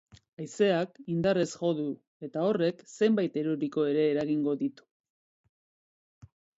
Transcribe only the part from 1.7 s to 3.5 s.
du eta horrek zenbait